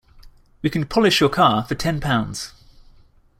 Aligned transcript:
We 0.63 0.71
can 0.71 0.87
polish 0.87 1.19
your 1.19 1.29
car 1.29 1.63
for 1.63 1.75
ten 1.75 1.99
pounds. 1.99 2.53